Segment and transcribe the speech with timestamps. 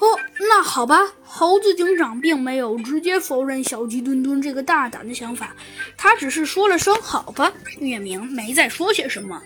[0.00, 1.12] 哦，那好吧。
[1.22, 5.54] 猴子警长并没有直接否认小鸡墩墩这个大胆的想法，
[5.96, 7.52] 他只是说了声“好吧”。
[7.80, 9.42] 月明没再说些什么。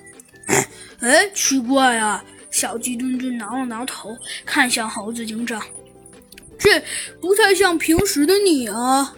[1.00, 2.24] 哎，奇怪啊！
[2.50, 5.62] 小鸡墩墩挠了挠头，看向猴子警长
[6.58, 6.82] ：“这
[7.20, 9.14] 不太像平时的你啊。”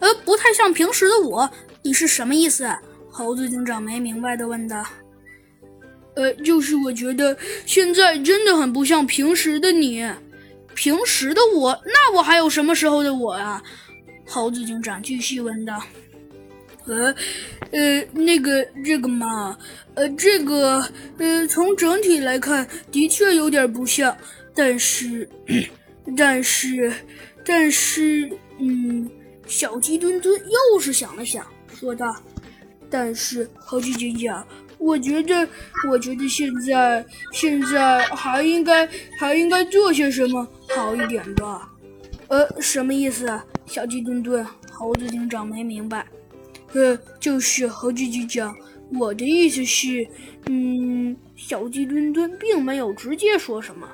[0.00, 1.50] 呃，不太像平时的我。
[1.82, 2.68] 你是什么意思？
[3.10, 4.84] 猴子警长没明白的问道。
[6.14, 7.36] 呃，就是我觉得
[7.66, 10.08] 现在真的很不像平时的你。
[10.78, 13.60] 平时的我，那我还有什么时候的我啊？
[14.24, 15.82] 猴子警长继续问道。
[16.86, 17.12] 呃，
[17.72, 19.58] 呃，那个这个嘛，
[19.94, 24.16] 呃，这个，呃，从整体来看，的确有点不像，
[24.54, 25.28] 但是，
[26.16, 26.92] 但是，
[27.44, 29.10] 但是，嗯，
[29.48, 30.40] 小鸡墩墩
[30.72, 32.14] 又是想了想，说道
[32.88, 34.46] ：“但是，猴子警长。”
[34.78, 35.48] 我觉得，
[35.88, 41.68] 我觉得现在现在还应该还应该做些什么好一点吧？
[42.28, 43.28] 呃，什么意思？
[43.66, 46.06] 小鸡墩墩，猴子警长没明白。
[46.72, 48.56] 呃，就是猴子警长，
[48.98, 50.06] 我的意思是，
[50.46, 53.88] 嗯，小鸡墩墩并没有直接说什么。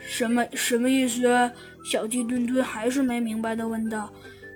[0.00, 1.50] 什么什么意思？
[1.84, 4.12] 小鸡墩墩还是没明白的问道。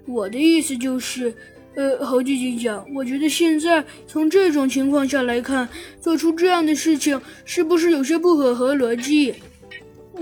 [0.07, 1.35] 我的意思就是。
[1.77, 5.69] 呃，猴子警长，我觉得现在从这种情况下来看，
[6.01, 9.35] 做出这样的事情是不是有些不符合逻辑？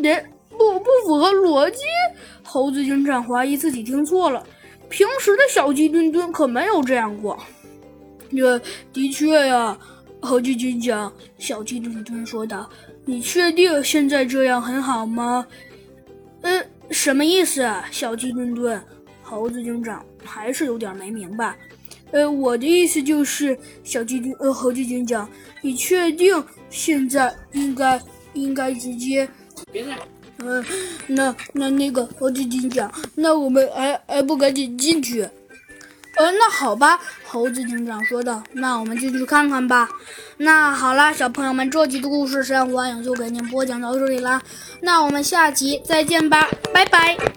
[0.03, 1.83] 哎，不不符合逻辑？
[2.43, 4.45] 猴子警长怀疑自己听错了，
[4.89, 7.39] 平时的小鸡墩墩可没有这样过。
[8.37, 8.61] 呃，
[8.93, 9.79] 的确呀，
[10.21, 12.69] 猴子警长，小鸡墩墩说道
[13.07, 15.47] ：“你确定现在这样很好吗？”
[16.43, 16.61] 呃，
[16.91, 18.83] 什么意思啊，小鸡墩墩？
[19.25, 21.57] 猴子警长还是有点没明白，
[22.13, 25.29] 呃，我的意思就是，小鸡丁，呃，猴子警长，
[25.63, 28.01] 你确定现在应该
[28.35, 29.29] 应该直接？
[29.73, 29.99] 别再，
[30.39, 30.65] 嗯，
[31.07, 35.23] 那那那个猴子警长，那我们还还不赶紧进去？
[36.17, 39.89] 呃，那好吧，猴子警长说道，那我们进去看看吧。
[40.37, 44.41] 那好啦，小朋友们，这集的故事《山火影》就给您播讲到这里啦，
[44.81, 47.35] 那我们下集再见吧，拜拜。